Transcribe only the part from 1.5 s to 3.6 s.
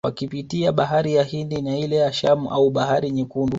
na ile ya Shamu au bahari Nyekundu